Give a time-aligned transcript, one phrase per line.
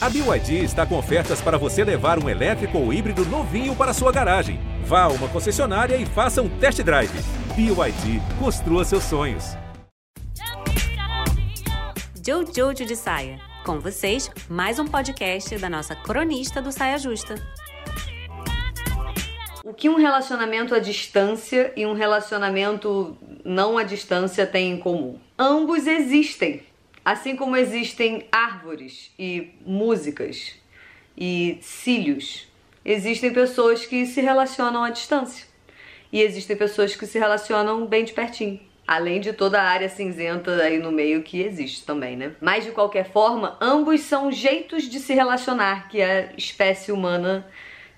[0.00, 4.12] A BYD está com ofertas para você levar um elétrico ou híbrido novinho para sua
[4.12, 4.60] garagem.
[4.84, 7.10] Vá a uma concessionária e faça um test drive.
[7.56, 9.56] BYD, construa seus sonhos.
[12.24, 13.40] Jojo de Saia.
[13.64, 17.34] Com vocês, mais um podcast da nossa cronista do Saia Justa.
[19.64, 25.18] O que um relacionamento à distância e um relacionamento não à distância têm em comum?
[25.36, 26.67] Ambos existem.
[27.08, 30.54] Assim como existem árvores e músicas
[31.16, 32.46] e cílios,
[32.84, 35.46] existem pessoas que se relacionam à distância.
[36.12, 38.60] E existem pessoas que se relacionam bem de pertinho.
[38.86, 42.34] Além de toda a área cinzenta aí no meio que existe também, né?
[42.42, 47.46] Mas de qualquer forma, ambos são jeitos de se relacionar que a espécie humana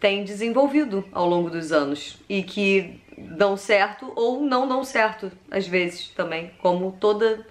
[0.00, 5.64] tem desenvolvido ao longo dos anos e que dão certo ou não dão certo às
[5.64, 7.46] vezes também, como toda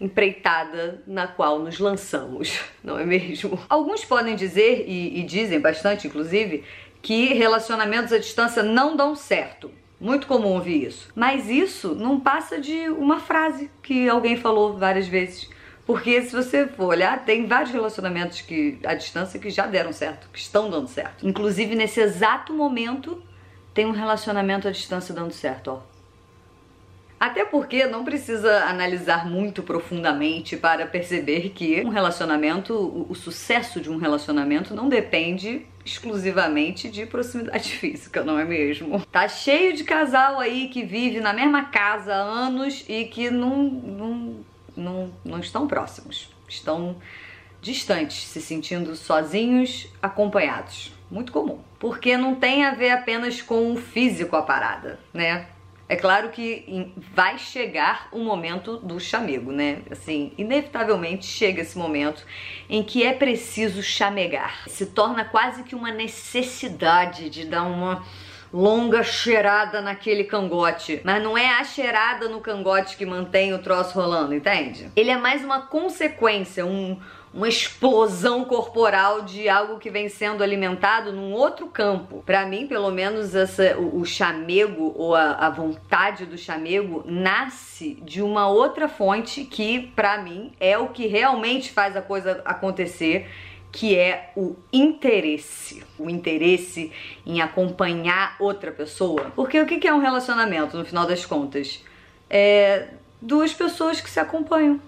[0.00, 3.58] empreitada na qual nos lançamos, não é mesmo?
[3.68, 6.64] Alguns podem dizer, e, e dizem bastante inclusive,
[7.02, 9.70] que relacionamentos à distância não dão certo.
[10.00, 11.10] Muito comum ouvir isso.
[11.14, 15.48] Mas isso não passa de uma frase que alguém falou várias vezes.
[15.84, 20.28] Porque se você for olhar, tem vários relacionamentos que à distância que já deram certo,
[20.32, 21.26] que estão dando certo.
[21.26, 23.22] Inclusive nesse exato momento
[23.72, 25.97] tem um relacionamento à distância dando certo, ó.
[27.18, 32.74] Até porque não precisa analisar muito profundamente para perceber que um relacionamento,
[33.08, 39.04] o, sucesso de um relacionamento não depende exclusivamente de proximidade física, não é mesmo?
[39.10, 43.64] Tá cheio de casal aí que vive na mesma casa há anos e que não,
[43.64, 44.36] não,
[44.76, 46.96] não, não estão próximos, estão
[47.60, 50.92] distantes, se sentindo sozinhos, acompanhados.
[51.10, 51.58] Muito comum.
[51.78, 55.46] Porque não tem a ver apenas com o físico a parada, né?
[55.88, 59.78] É claro que vai chegar o momento do chamego, né?
[59.90, 62.26] Assim, inevitavelmente chega esse momento
[62.68, 64.68] em que é preciso chamegar.
[64.68, 68.04] Se torna quase que uma necessidade de dar uma
[68.52, 71.00] longa cheirada naquele cangote.
[71.04, 74.90] Mas não é a cheirada no cangote que mantém o troço rolando, entende?
[74.96, 76.98] Ele é mais uma consequência, um
[77.32, 82.22] uma explosão corporal de algo que vem sendo alimentado num outro campo.
[82.24, 87.94] Para mim, pelo menos, essa, o, o chamego ou a, a, vontade do chamego nasce
[88.02, 93.28] de uma outra fonte que, para mim, é o que realmente faz a coisa acontecer.
[93.70, 96.90] Que é o interesse, o interesse
[97.26, 99.30] em acompanhar outra pessoa.
[99.36, 101.84] Porque o que é um relacionamento, no final das contas?
[102.30, 102.88] É
[103.20, 104.80] duas pessoas que se acompanham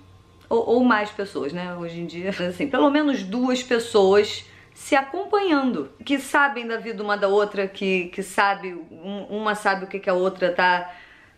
[0.51, 1.75] ou, ou mais pessoas, né?
[1.77, 4.45] Hoje em dia, assim, pelo menos duas pessoas
[4.75, 9.85] se acompanhando, que sabem da vida uma da outra, que, que sabe, um, uma sabe
[9.85, 10.91] o que, que a outra tá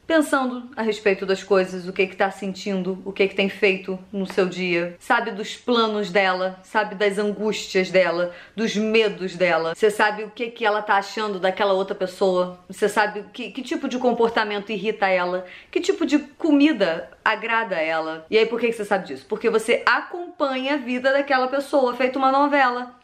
[0.06, 3.98] pensando a respeito das coisas, o que que tá sentindo, o que que tem feito
[4.12, 9.74] no seu dia, sabe dos planos dela, sabe das angústias dela, dos medos dela.
[9.74, 12.58] Você sabe o que que ela tá achando daquela outra pessoa.
[12.68, 18.26] Você sabe que, que tipo de comportamento irrita ela, que tipo de comida agrada ela.
[18.30, 19.26] E aí por que, que você sabe disso?
[19.28, 23.01] Porque você acompanha a vida daquela pessoa, feito uma novela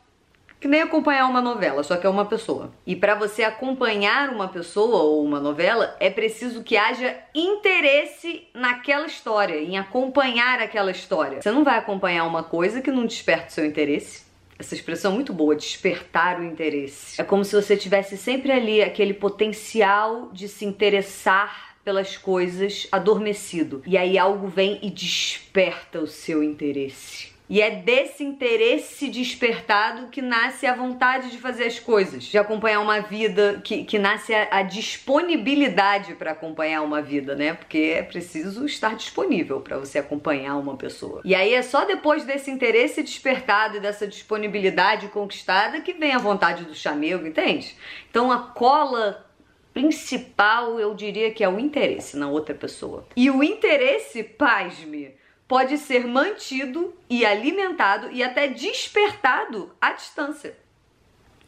[0.60, 2.72] que nem acompanhar uma novela, só que é uma pessoa.
[2.86, 9.06] E para você acompanhar uma pessoa ou uma novela, é preciso que haja interesse naquela
[9.06, 11.40] história, em acompanhar aquela história.
[11.40, 14.26] Você não vai acompanhar uma coisa que não desperta o seu interesse.
[14.58, 17.20] Essa expressão é muito boa, despertar o interesse.
[17.20, 23.82] É como se você tivesse sempre ali aquele potencial de se interessar pelas coisas adormecido.
[23.86, 27.37] E aí algo vem e desperta o seu interesse.
[27.48, 32.80] E é desse interesse despertado que nasce a vontade de fazer as coisas, de acompanhar
[32.80, 37.54] uma vida, que, que nasce a, a disponibilidade para acompanhar uma vida, né?
[37.54, 41.22] Porque é preciso estar disponível para você acompanhar uma pessoa.
[41.24, 46.18] E aí é só depois desse interesse despertado e dessa disponibilidade conquistada que vem a
[46.18, 47.74] vontade do chamego, entende?
[48.10, 49.26] Então a cola
[49.72, 53.06] principal eu diria que é o interesse na outra pessoa.
[53.16, 55.14] E o interesse, pasme,
[55.48, 60.54] pode ser mantido e alimentado e até despertado à distância.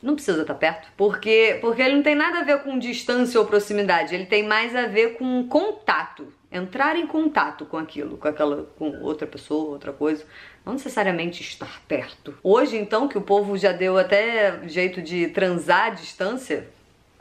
[0.03, 3.47] Não precisa estar perto, porque porque ele não tem nada a ver com distância ou
[3.47, 8.65] proximidade, ele tem mais a ver com contato, entrar em contato com aquilo, com aquela
[8.79, 10.25] com outra pessoa, outra coisa,
[10.65, 12.35] não necessariamente estar perto.
[12.43, 16.67] Hoje então que o povo já deu até jeito de transar à distância,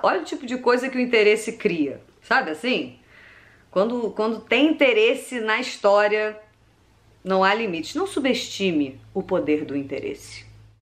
[0.01, 2.97] olha o tipo de coisa que o interesse cria, sabe assim?
[3.69, 6.39] Quando, quando tem interesse na história,
[7.23, 7.95] não há limites.
[7.95, 10.48] Não subestime o poder do interesse.